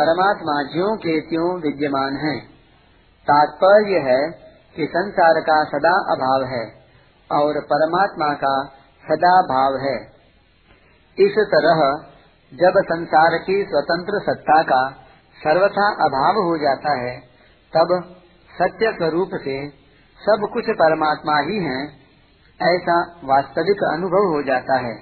परमात्मा 0.00 0.62
ज्यो 0.62 0.96
के 0.96 1.20
त्यों 1.20 1.60
विद्यमान 1.60 2.16
है। 2.16 2.55
तात्पर्य 3.30 3.98
है 3.98 4.30
कि 4.76 4.86
संसार 4.96 5.40
का 5.40 5.64
सदा 5.64 5.94
अभाव 6.12 6.44
है 6.44 6.64
और 7.32 7.60
परमात्मा 7.60 8.34
का 8.34 8.64
सदा 9.04 9.42
भाव 9.42 9.76
है। 9.76 9.96
इस 11.18 11.38
तरह 11.54 11.82
जब 12.54 12.72
संसार 12.76 13.38
की 13.38 13.64
स्वतंत्र 13.64 14.20
सत्ता 14.22 14.62
का 14.62 14.90
सर्वथा 15.36 15.88
अभाव 15.88 16.42
हो 16.42 16.58
जाता 16.58 16.92
है, 16.98 17.20
तब 17.72 18.16
सत्य 18.50 18.92
स्वरूप 18.92 19.28
से 19.34 19.68
सब 20.18 20.48
कुछ 20.52 20.64
परमात्मा 20.64 21.38
ही 21.38 21.58
है, 21.58 21.82
ऐसा 22.62 23.02
वास्तविक 23.24 23.82
अनुभव 23.92 24.28
हो 24.34 24.42
जाता 24.42 24.76
है, 24.76 24.94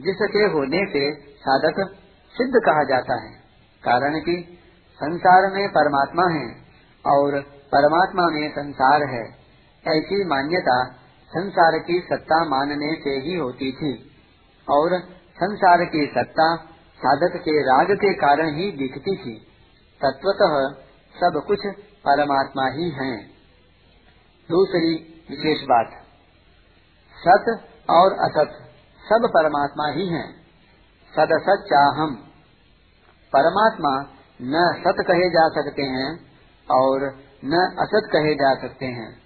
जिसके 0.00 0.44
होने 0.44 0.86
से 0.92 1.14
साधक 1.22 1.80
सिद्ध 2.34 2.52
कहा 2.66 2.84
जाता 2.84 3.14
है। 3.22 3.30
कारण 3.84 4.20
कि 4.20 4.58
संसार 4.94 5.52
में 5.52 5.68
परमात्मा 5.68 6.28
है 6.28 6.69
और 7.06 7.40
परमात्मा 7.74 8.26
में 8.32 8.50
संसार 8.50 9.02
है, 9.02 9.24
ऐसी 9.88 10.24
मान्यता 10.24 10.84
संसार 11.28 11.78
की 11.78 12.00
सत्ता 12.00 12.44
मानने 12.44 12.94
से 12.94 13.10
ही 13.10 13.34
होती 13.34 13.72
थी। 13.72 14.10
और 14.70 15.00
संसार 15.34 15.84
की 15.84 16.06
सत्ता 16.06 16.56
साधक 16.98 17.36
के 17.36 17.62
राग 17.62 17.90
के 17.90 18.14
कारण 18.14 18.54
ही 18.54 18.72
दिखती 18.72 19.16
थी। 19.16 19.38
तत्वतः 20.04 20.82
सब 21.20 21.42
कुछ 21.46 21.58
परमात्मा 22.06 22.66
ही 22.68 22.90
है। 22.90 23.16
दूसरी 24.50 24.94
विशेष 25.30 25.62
बात, 25.62 25.90
सत 27.16 27.64
और 27.90 28.12
असत 28.12 28.52
सब 29.02 29.30
परमात्मा 29.34 29.88
ही 29.88 30.06
हैं। 30.08 30.40
सदसत 31.10 31.64
चाहम 31.66 32.14
परमात्मा 33.32 33.94
न 34.42 34.82
सत 34.86 35.04
कहे 35.06 35.30
जा 35.30 35.48
सकते 35.48 35.82
हैं 35.82 36.29
और 36.70 37.18
न 37.44 37.76
असत 37.80 38.08
कहे 38.12 38.34
जा 38.34 38.54
सकते 38.54 38.86
हैं। 38.86 39.18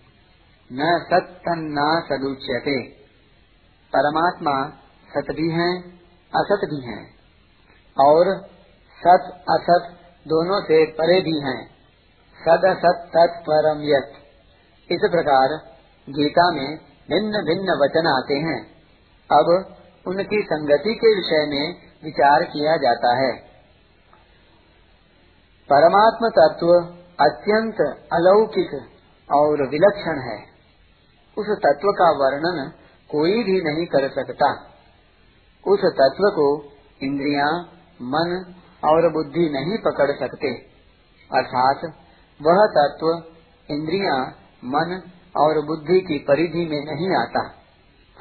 न 0.72 1.06
सत 1.12 1.40
न 1.48 2.02
सदुच्यते। 2.08 2.82
परमात्मा 3.96 4.68
सत 5.08 5.26
भी 5.30 5.50
हैं, 5.50 6.00
असत 6.36 6.60
भी 6.64 6.86
हैं। 6.86 7.14
और 8.00 8.46
सत, 9.06 9.44
असत 9.50 9.98
दोनों 10.28 10.60
से 10.62 10.86
परे 10.86 11.20
भी 11.20 11.40
हैं। 11.40 11.66
सद, 12.34 12.64
असत 12.64 13.10
तत् 13.16 13.42
परम, 13.42 13.82
यत। 13.82 14.12
इस 14.92 15.00
प्रकार 15.10 15.48
गीता 16.10 16.50
में 16.50 16.76
भिन्न 17.10 17.32
भिन्न 17.32 17.80
वचन 17.82 18.06
आते 18.06 18.34
हैं। 18.34 18.74
अब 19.32 19.76
उनकी 20.06 20.42
संगति 20.42 20.94
के 20.94 21.14
विषय 21.16 21.46
में 21.50 21.74
विचार 22.04 22.44
किया 22.44 22.76
जाता 22.76 23.16
है। 23.16 23.32
परमात्म 25.72 26.28
तत्व 26.28 27.03
अत्यंत 27.20 28.08
अलौकिक 28.12 28.88
और 29.32 29.68
विलक्षण 29.68 30.18
है। 30.18 30.42
उस 31.38 31.46
तत्व 31.48 31.92
का 31.92 32.10
वर्णन 32.10 32.72
कोई 33.10 33.42
भी 33.44 33.60
नहीं 33.60 33.86
कर 33.86 34.08
सकता। 34.08 34.52
उस 35.66 35.78
तत्व 35.78 36.22
को 36.22 36.64
इंद्रिया, 37.02 37.60
मन 38.02 38.54
और 38.84 39.12
बुद्धि 39.12 39.48
नहीं 39.48 39.78
पकड़ 39.78 40.18
सकते। 40.18 40.54
अर्थात, 41.32 41.80
वह 42.42 42.66
तत्व 42.66 43.22
इंद्रिया, 43.70 44.24
मन 44.64 45.02
और 45.36 45.66
बुद्धि 45.66 46.00
की 46.00 46.18
परिधि 46.18 46.66
में 46.66 46.94
नहीं 46.94 47.16
आता। 47.16 47.54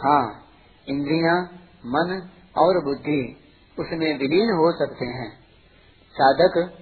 हाँ 0.06 0.46
इंद्रिया, 0.90 1.42
मन 1.86 2.30
और 2.58 2.84
बुद्धि 2.84 3.40
उसमें 3.80 4.18
विलीन 4.18 4.50
हो 4.50 4.72
सकते 4.72 5.06
हैं। 5.06 5.40
साधक 6.12 6.74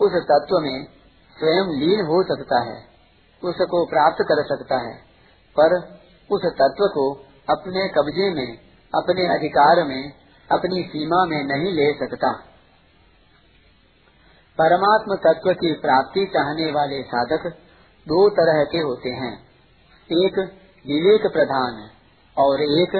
उस 0.00 0.12
तत्व 0.12 0.58
में 0.58 0.99
स्वयं 1.40 1.78
लीन 1.78 2.06
हो 2.06 2.22
सकता 2.22 2.64
है 2.64 2.90
उसको 3.44 3.86
प्राप्त 3.86 4.22
कर 4.22 4.44
सकता 4.44 4.78
है, 4.78 4.94
पर 5.56 5.76
उस 6.30 6.42
तत्व 6.44 6.86
को 6.86 7.14
अपने 7.50 7.88
कब्जे 7.88 8.34
में, 8.34 8.58
अपने 8.94 9.26
अधिकार 9.26 9.84
में, 9.84 10.12
अपनी 10.52 10.82
सीमा 10.82 11.24
में 11.24 11.44
नहीं 11.44 11.72
ले 11.72 11.92
सकता। 11.92 12.32
परमात्म 14.58 15.16
तत्व 15.16 15.52
की 15.52 15.72
प्राप्ति 15.72 16.26
चाहने 16.26 16.72
वाले 16.72 17.02
साधक 17.02 17.46
दो 18.08 18.28
तरह 18.28 18.64
के 18.64 18.78
होते 18.78 19.08
हैं। 19.08 19.32
एक 20.10 20.38
विवेक 20.86 21.32
प्रधान 21.32 21.90
और 22.38 22.62
एक 22.62 22.90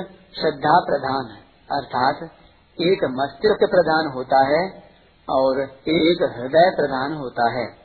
श्रद्धा 0.40 0.80
प्रधान, 0.86 1.36
अर्थात 1.72 2.22
एक 2.80 3.04
मस्तिष्क 3.04 3.70
प्रधान 3.70 4.12
होता 4.14 4.46
है 4.46 4.82
और 5.28 5.60
एक 5.88 6.34
हृदय 6.38 6.70
प्रधान 6.76 7.14
होता 7.14 7.50
है। 7.50 7.79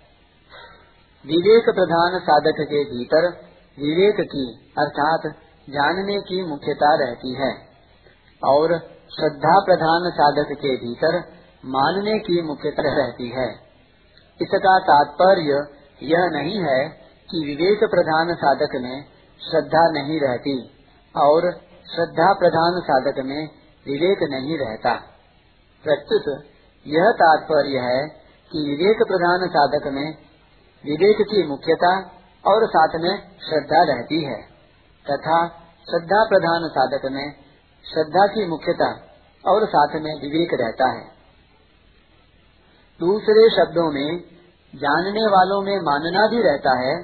विवेक 1.26 1.64
प्रधान 1.66 2.20
साधक 2.20 2.56
के 2.60 2.84
भीतर 2.84 3.28
विवेक 3.80 4.16
की, 4.22 4.74
अर्थात 4.80 5.22
जानने 5.70 6.22
की 6.22 6.46
मुख्यता 6.46 6.96
रहती 6.96 7.34
है। 7.34 7.54
और 8.44 8.80
श्रद्धा 9.16 9.60
प्रधान 9.60 10.12
साधक 10.12 10.60
के 10.62 10.76
भीतर 10.76 11.24
मानने 11.66 12.20
की 12.20 12.42
मुख्यता 12.42 12.84
रहती 12.86 13.30
है। 13.30 13.50
इसका 14.42 14.80
तात्पर्य 14.80 15.68
यह 16.04 16.30
नहीं 16.32 16.60
है 16.60 16.90
कि 17.32 17.46
विवेक 17.46 17.80
प्रधान 17.80 18.36
साधक 18.36 18.76
में 18.76 19.06
श्रद्धा 19.52 19.90
नहीं 19.92 20.20
रहती 20.20 20.70
और 21.16 21.52
श्रद्धा 21.96 22.34
प्रधान 22.34 22.82
साधक 22.82 23.20
में 23.20 23.50
विवेक 23.86 24.18
नहीं 24.32 24.58
रहता। 24.58 24.96
प्रत्युत 25.84 26.44
यह 26.88 27.12
तात्पर्य 27.12 27.80
है 27.80 28.08
कि 28.52 28.70
विवेक 28.70 28.98
प्रधान 28.98 29.48
साधक 29.48 29.88
में 29.88 30.35
विवेक 30.86 31.18
की 31.22 31.48
मुख्यता 31.48 32.00
और 32.48 32.68
साथ 32.68 32.88
में 32.96 33.18
श्रद्धा 33.20 33.84
रहती 33.84 34.24
है, 34.24 34.42
तथा 35.06 35.48
श्रद्धा 35.90 36.24
प्रधान 36.24 36.68
साधक 36.68 37.06
में 37.06 37.34
श्रद्धा 37.94 38.28
की 38.28 38.48
मुख्यता 38.48 38.90
और 39.48 39.68
साथ 39.68 39.88
में 39.88 40.22
विवेक 40.22 40.54
रहता 40.54 40.90
है। 40.92 41.16
दूसरे 43.00 43.50
शब्दों 43.50 43.92
में, 43.92 44.24
जानने 44.76 45.28
वालों 45.28 45.62
में 45.62 45.78
मानना 45.78 46.28
भी 46.28 46.42
रहता 46.42 46.80
है 46.80 46.96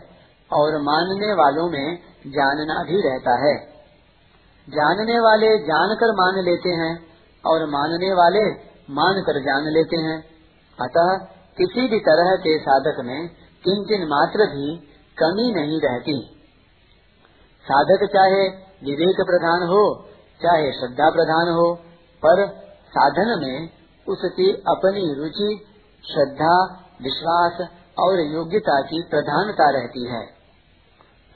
और 0.54 0.82
मानने 0.82 1.34
वालों 1.34 1.70
में 1.70 1.98
जानना 2.28 2.84
भी 2.84 3.02
रहता 3.10 3.48
है। 3.48 3.56
जानने 4.70 5.20
वाले 5.20 5.58
जानकर 5.58 6.12
मान 6.12 6.44
लेते 6.44 6.70
हैं 6.70 7.06
और 7.46 7.66
मानने 7.66 8.14
वाले 8.14 8.52
मानकर 8.94 9.40
जान 9.40 9.64
लेते 9.64 9.98
हैं। 9.98 10.20
अतः 10.82 11.26
किसी 11.58 11.88
भी 11.88 12.00
तरह 12.00 12.36
के 12.36 12.60
साधक 12.60 12.96
में 13.06 13.30
किंचन 13.68 14.08
मात्र 14.08 14.40
भी 14.40 14.78
कमी 15.18 15.54
नहीं 15.54 15.80
रहती। 15.84 16.38
साधक 17.64 18.08
चाहे 18.14 18.48
विवेक 18.84 19.16
प्रधान 19.16 19.68
हो, 19.68 20.06
चाहे 20.44 20.72
श्रद्धा 20.72 21.10
प्रधान 21.10 21.54
हो, 21.54 21.76
पर 22.26 22.48
साधन 22.88 23.40
में 23.44 23.70
उसकी 24.08 24.52
अपनी 24.52 25.14
रुचि, 25.14 25.66
श्रद्धा, 26.12 26.64
विश्वास 27.02 27.68
और 28.00 28.20
योग्यता 28.20 28.82
की 28.82 29.04
प्रधानता 29.10 29.70
रहती 29.70 30.08
है। 30.08 30.26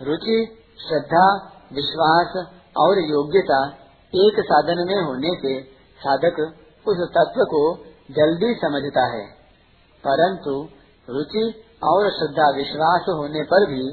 रुचि, 0.02 0.58
श्रद्धा, 0.88 1.52
विश्वास 1.74 2.48
और 2.78 3.00
योग्यता 3.00 3.68
एक 4.16 4.40
साधन 4.40 4.86
में 4.88 5.02
होने 5.04 5.30
से 5.36 5.62
साधक 6.00 6.54
उस 6.88 6.98
तत्व 7.10 7.44
को 7.44 7.78
जल्दी 8.12 8.54
समझता 8.54 9.06
है। 9.06 9.26
परंतु 10.08 10.70
रुचि 11.10 11.65
और 11.86 12.10
श्रद्धा 12.12 12.48
विश्वास 12.56 13.10
होने 13.12 13.44
पर 13.44 13.66
भी 13.70 13.84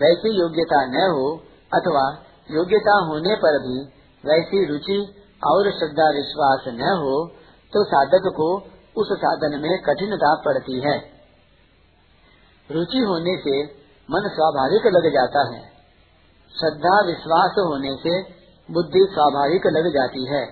वैसी 0.00 0.30
योग्यता 0.38 0.80
न 0.86 1.04
हो, 1.12 1.26
अथवा 1.72 2.04
योग्यता 2.50 2.96
होने 3.06 3.34
पर 3.36 3.58
भी 3.58 3.78
वैसी 4.24 4.64
रुचि 4.64 4.98
और 5.42 5.70
श्रद्धा 5.72 6.08
विश्वास 6.10 6.64
न 6.74 6.94
हो 7.00 7.16
तो 7.72 7.84
साधक 7.84 8.28
को 8.36 8.48
उस 8.96 9.10
साधन 9.18 9.60
में 9.60 9.72
कठिनता 9.82 10.34
पड़ती 10.44 10.78
है। 10.80 10.94
रुचि 12.70 13.02
होने 13.02 13.34
से 13.38 13.56
मन 14.08 14.28
स्वाभाविक 14.28 14.86
लग 14.86 15.10
जाता 15.12 15.44
है। 15.48 15.60
श्रद्धा 16.54 16.94
विश्वास 17.06 17.60
होने 17.60 17.94
से 17.96 18.14
बुद्धि 18.68 19.04
स्वाभाविक 19.10 19.66
लग 19.66 19.92
जाती 19.92 20.24
है 20.26 20.42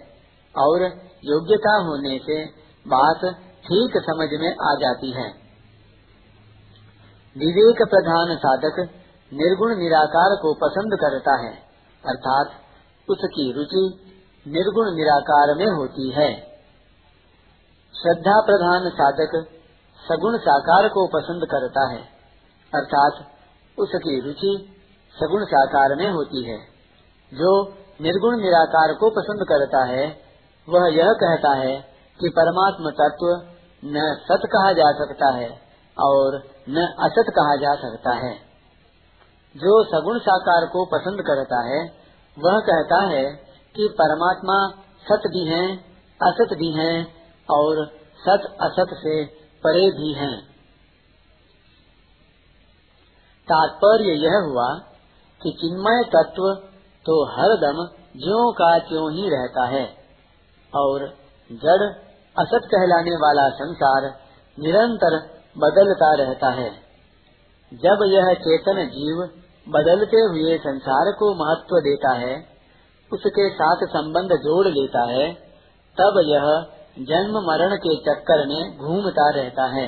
और 0.55 0.85
योग्यता 1.25 1.75
होने 1.79 2.19
से 2.27 2.37
बात 2.87 3.25
ठीक 3.65 3.97
समझ 4.05 4.29
में 4.41 4.51
आ 4.65 4.75
जाती 4.81 5.11
है। 5.13 5.27
विवेक 7.37 7.83
प्रधान 7.83 8.37
साधक 8.37 8.79
निर्गुण 9.33 9.75
निराकार 9.77 10.35
को 10.43 10.53
पसंद 10.55 10.95
करता 11.01 11.35
है, 11.43 11.53
अर्थात 12.05 12.51
उसकी 13.09 13.53
रुचि 13.53 13.83
निर्गुण 14.47 14.91
निराकार 14.97 15.55
में 15.55 15.67
होती 15.67 16.11
है। 16.11 16.31
श्रद्धा 17.95 18.41
प्रधान 18.41 18.89
साधक 18.91 19.37
सगुण 20.01 20.39
साकार 20.39 20.89
को 20.89 21.07
पसंद 21.07 21.47
करता 21.51 21.87
है, 21.93 22.01
अर्थात 22.73 23.21
उसकी 23.79 24.21
रुचि 24.21 24.55
सगुण 25.17 25.45
साकार 25.45 25.95
में 25.95 26.11
होती 26.11 26.45
है। 26.51 26.59
जो 27.33 27.53
निर्गुण 28.03 28.41
निराकार 28.41 28.93
को 28.93 29.11
पसंद 29.11 29.47
करता 29.49 29.85
है, 29.85 30.17
वह 30.69 30.89
यह 30.95 31.13
कहता 31.13 31.55
है 31.55 31.77
कि 32.21 32.29
परमात्म 32.29 32.91
तत्व 32.91 33.33
न 33.85 34.15
सत 34.23 34.49
कहा 34.53 34.73
जा 34.73 34.93
सकता 34.93 35.35
है 35.35 35.49
और 35.99 36.56
न 36.69 36.95
असत 36.99 37.25
कहा 37.31 37.57
जा 37.57 37.75
सकता 37.75 38.11
है। 38.11 38.35
जो 39.57 39.85
सगुण 39.85 40.19
साकार 40.19 40.67
को 40.67 40.85
पसंद 40.85 41.21
करता 41.21 41.61
है, 41.67 41.85
वह 42.39 42.61
कहता 42.61 43.03
है 43.03 43.25
कि 43.77 43.89
परमात्मा 44.03 44.83
सत 45.03 45.23
भी 45.27 45.45
है, 45.47 45.77
असत 46.23 46.55
भी 46.55 46.73
है 46.73 47.07
और 47.51 47.87
सत 48.19 48.57
असत 48.61 48.87
से 48.93 49.25
परे 49.65 49.91
भी 49.91 50.13
है। 50.13 50.37
तात्पर्य 53.49 54.13
यह 54.13 54.39
हुआ 54.45 54.75
कि 55.43 55.51
चिन्मय 55.51 56.03
तत्व 56.05 56.67
तो 57.07 57.25
हरदम 57.25 57.97
ज्यो 58.17 58.53
का 58.53 58.79
त्यों 58.79 59.13
ही 59.13 59.29
रहता 59.29 59.67
है 59.67 59.95
और 60.75 61.07
जड़ 61.53 62.07
असत 62.39 62.61
कहलाने 62.65 63.17
वाला 63.17 63.49
संसार 63.49 64.03
निरंतर 64.59 65.36
बदलता 65.57 66.15
रहता 66.15 66.49
है। 66.49 66.71
जब 67.75 67.99
यह 68.07 68.35
चेतन 68.35 68.87
जीव 68.87 69.29
बदलते 69.69 70.17
हुए 70.17 70.59
संसार 70.59 71.13
को 71.19 71.35
महत्व 71.35 71.81
देता 71.81 72.13
है, 72.13 72.37
उसके 73.13 73.51
साथ 73.51 73.77
संबंध 73.77 74.31
जोड़ 74.33 74.69
लेता 74.69 75.03
है, 75.03 75.35
तब 76.01 76.23
यह 76.25 76.67
जन्म 76.99 77.39
मरण 77.39 77.77
के 77.77 77.97
चक्कर 77.97 78.47
में 78.47 78.79
घूमता 78.79 79.31
रहता 79.31 79.65
है। 79.65 79.87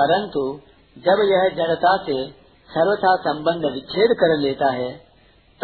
परंतु 0.00 0.60
जब 0.98 1.18
यह 1.20 1.48
जड़ता 1.56 1.96
से 1.96 2.30
सर्वथा 2.70 3.16
संबंध 3.16 3.72
विच्छेद 3.72 4.10
कर 4.10 4.38
लेता 4.38 4.66
है, 4.66 4.92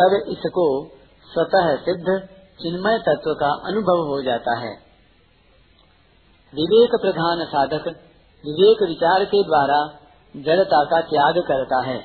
तब 0.01 0.25
इसको 0.29 0.85
स्वतः 1.33 1.77
सिद्ध 1.77 2.29
चिन्मय 2.63 2.99
तत्व 2.99 3.35
का 3.35 3.49
अनुभव 3.49 4.09
हो 4.09 4.23
जाता 4.23 4.59
है। 4.59 4.71
विवेक 6.55 6.91
प्रधान 7.03 7.45
साधक 7.45 8.10
विवेक 8.45 8.83
विचार 8.83 9.25
के 9.25 9.43
द्वारा 9.45 9.79
जड़ता 10.35 10.83
का 10.85 11.01
त्याग 11.07 11.39
करता 11.49 11.81
है। 11.83 11.99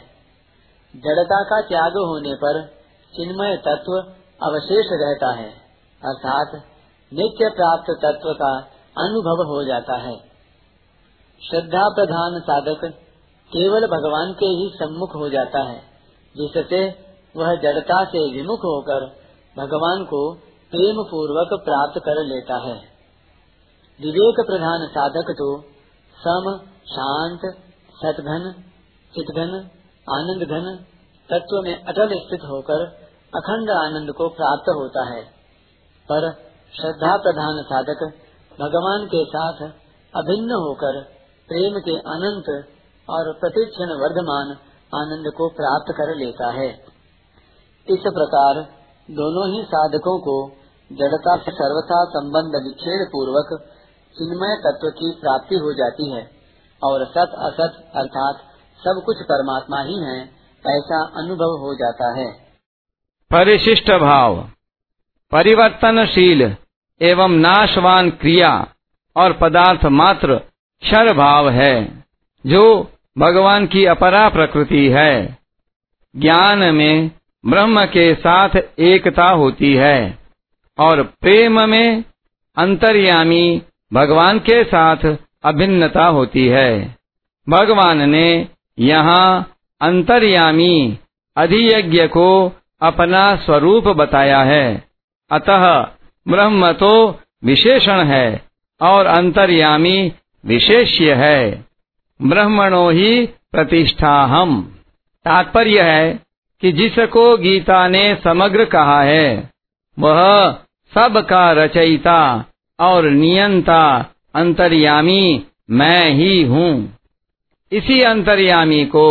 जड़ता 0.94 1.42
का 1.44 1.60
त्याग 1.62 1.98
होने 2.02 2.34
पर 2.36 2.62
चिन्मय 3.14 3.56
तत्व 3.58 3.98
अवशेष 4.42 4.88
रहता 4.94 5.32
है, 5.34 5.50
अर्थात 6.02 6.56
नित्य 7.12 7.50
प्राप्त 7.50 7.92
तत्व 8.02 8.32
का 8.34 8.54
अनुभव 8.98 9.44
हो 9.44 9.64
जाता 9.64 9.98
है। 9.98 10.16
श्रद्धा 11.42 11.84
प्रधान 11.90 12.40
साधक 12.40 12.86
केवल 13.52 13.86
भगवान 13.88 14.34
के 14.34 14.46
ही 14.52 14.70
सम्मुख 14.76 15.16
हो 15.16 15.30
जाता 15.30 15.62
है, 15.64 15.80
जिससे 16.36 16.82
वह 17.36 17.56
जड़ता 17.56 18.04
से 18.06 18.24
विमुख 18.34 18.66
होकर 18.66 19.06
भगवान 19.56 20.04
को 20.06 20.20
प्रेम 20.72 21.02
पूर्वक 21.04 21.54
प्राप्त 21.64 22.00
कर 22.06 22.22
लेता 22.26 22.58
है। 22.58 22.76
विवेक 24.00 24.46
प्रधान 24.48 24.88
साधक 24.90 25.32
तो 25.32 25.50
सम, 26.28 26.46
शांत 26.86 27.40
सतघन 27.96 28.52
चितघन 29.14 29.54
आनंद 30.10 30.44
घन 30.50 30.76
तत्व 31.30 31.62
में 31.64 31.84
अटल 31.84 32.10
स्थित 32.10 32.40
होकर 32.44 32.86
अखंड 33.36 33.70
आनंद 33.70 34.12
को 34.18 34.30
प्राप्त 34.30 34.70
होता 34.70 35.04
है। 35.14 35.22
पर 36.10 36.32
श्रद्धा 36.76 37.18
प्रधान 37.18 37.62
साधक 37.64 38.04
भगवान 38.60 39.06
के 39.06 39.26
साथ 39.26 39.62
अभिन्न 40.14 40.52
होकर 40.52 41.02
प्रेम 41.50 41.80
के 41.80 41.98
अनंत 41.98 42.50
और 43.10 43.34
प्रतिक्षण 43.34 43.94
वर्धमान 44.02 44.52
आनंद 44.96 45.32
को 45.38 45.50
प्राप्त 45.50 45.94
कर 45.98 46.16
लेता 46.16 46.52
है। 46.52 46.70
इस 47.88 48.04
प्रकार 48.08 48.62
दोनों 49.12 49.48
ही 49.54 49.64
साधकों 49.64 50.20
को 50.20 50.36
जड़ता 50.92 51.38
से 51.38 51.52
सर्वथा 51.52 52.04
संबंध 52.06 52.56
विच्छेद 52.68 53.08
पूर्वक 53.12 53.75
चिन्मय 54.18 54.56
तत्व 54.56 54.90
की 54.90 55.12
प्राप्ति 55.22 55.56
हो 55.56 55.74
जाती 55.74 56.12
है 56.14 56.32
और 56.84 57.06
सत 57.06 57.32
असत 57.40 57.92
अर्थात 57.96 58.36
सब 58.80 59.02
कुछ 59.06 59.16
परमात्मा 59.22 59.82
ही 59.82 60.00
है, 60.00 60.22
ऐसा 60.68 61.06
अनुभव 61.18 61.58
हो 61.62 61.76
जाता 61.76 62.14
है। 62.20 62.32
परिशिष्ट 63.32 63.92
भाव, 63.92 64.50
परिवर्तनशील 65.32 66.56
एवं 67.02 67.30
नाशवान 67.30 68.10
क्रिया 68.10 68.68
और 69.16 69.34
पदार्थ 69.34 69.86
मात्र 69.86 70.36
क्षर 70.82 71.14
भाव 71.14 71.50
है, 71.50 72.04
जो 72.46 72.92
भगवान 73.18 73.68
की 73.68 73.86
अपरा 73.86 74.30
प्रकृति 74.30 74.90
है। 74.90 75.38
ज्ञान 76.16 76.76
में 76.76 77.12
ब्रह्म 77.46 77.86
के 77.86 78.16
साथ 78.16 78.50
एकता 78.80 79.26
होती 79.26 79.74
है 79.74 80.20
और 80.80 81.04
प्रेम 81.04 81.70
में 81.70 82.04
अंतर्यामी 82.58 83.62
भगवान 83.96 84.40
के 84.40 84.64
साथ 84.64 85.06
अभिन्नता 85.44 86.06
होती 86.06 86.48
है। 86.48 86.96
भगवान 87.48 88.10
ने 88.10 88.48
यहाँ 88.80 89.56
अंतर्यामी 89.82 90.98
अधियज्ञ 91.38 92.08
को 92.08 92.52
अपना 92.82 93.36
स्वरूप 93.36 93.88
बताया 93.88 94.40
है। 94.40 94.84
अतः 95.32 95.66
ब्रह्म 96.26 96.72
तो 96.72 97.20
विशेषण 97.44 98.04
है 98.04 98.42
और 98.82 99.06
अंतर्यामी 99.06 100.12
विशेष्य 100.46 101.14
है। 101.14 101.66
ब्रह्मणो 102.20 102.90
ही 102.90 103.26
प्रतिष्ठा 103.26 104.16
हम 104.26 104.62
तात्पर्य 105.26 105.82
है 105.82 106.20
कि 106.62 106.72
जिसको 106.72 107.38
गीता 107.38 107.88
ने 107.88 108.04
समग्र 108.24 108.66
कहा 108.66 109.02
है, 109.02 109.50
वह 109.98 110.52
सबका 110.94 111.52
रचयिता 111.52 112.46
और 112.80 113.10
नियंता 113.10 113.84
अंतर्यामी 114.36 115.46
मैं 115.72 116.10
ही 116.12 116.42
हूँ। 116.44 116.72
इसी 117.72 118.02
अंतर्यामी 118.02 118.84
को 118.86 119.08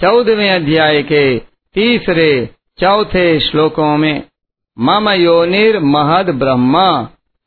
चौदहवें 0.00 0.50
अध्याय 0.50 1.02
के 1.02 1.38
तीसरे 1.74 2.30
चौथे 2.78 3.28
श्लोकों 3.40 3.96
में, 3.96 4.22
मम 4.76 5.10
योनिर 5.10 5.78
महद 5.80 6.30
ब्रह्म 6.30 6.80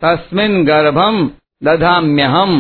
तस्मिन 0.02 0.64
गर्भम 0.66 1.30
दधाम्यहम 1.64 2.54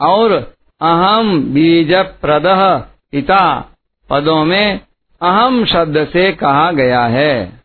और 0.00 0.32
अहम 0.80 1.40
बीज 1.54 1.92
प्रद 2.22 2.44
पिता 3.12 3.44
पदों 4.10 4.44
में 4.44 4.80
अहम 5.20 5.64
शब्द 5.64 6.04
से 6.06 6.30
कहा 6.32 6.70
गया 6.72 7.04
है। 7.06 7.62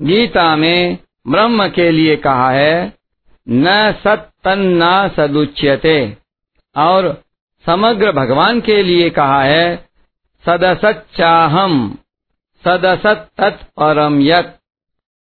गीता 0.00 0.54
में 0.56 0.98
ब्रह्म 1.28 1.68
के 1.68 1.90
लिए 1.90 2.16
कहा 2.16 2.50
है 2.50 2.92
न 3.48 3.92
सत्तन्ना 4.04 5.08
सदुच्यते। 5.08 6.16
और 6.76 7.24
समग्र 7.66 8.12
भगवान 8.12 8.60
के 8.60 8.82
लिए 8.82 9.10
कहा 9.10 9.42
है 9.42 9.88
सदसच्चाहम 10.46 11.98
सदसत 12.64 13.28
तत्परम 13.38 14.20
यत। 14.20 14.58